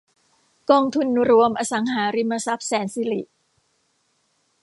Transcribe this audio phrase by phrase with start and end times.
[0.69, 3.21] กองทุนรวมอสังหาริมทรัพย์แสนสิริ